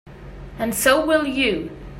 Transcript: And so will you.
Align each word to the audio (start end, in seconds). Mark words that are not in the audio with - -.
And 0.57 0.73
so 0.73 1.05
will 1.05 1.27
you. 1.27 1.77